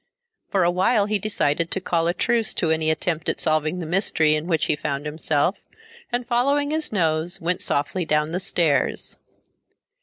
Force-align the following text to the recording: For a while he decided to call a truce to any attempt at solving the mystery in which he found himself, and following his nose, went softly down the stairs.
For 0.49 0.63
a 0.63 0.71
while 0.71 1.05
he 1.05 1.19
decided 1.19 1.69
to 1.69 1.79
call 1.79 2.07
a 2.07 2.13
truce 2.15 2.55
to 2.55 2.71
any 2.71 2.89
attempt 2.89 3.29
at 3.29 3.39
solving 3.39 3.77
the 3.77 3.85
mystery 3.85 4.33
in 4.33 4.47
which 4.47 4.65
he 4.65 4.75
found 4.75 5.05
himself, 5.05 5.59
and 6.11 6.25
following 6.25 6.71
his 6.71 6.91
nose, 6.91 7.39
went 7.39 7.61
softly 7.61 8.03
down 8.03 8.31
the 8.31 8.39
stairs. 8.39 9.17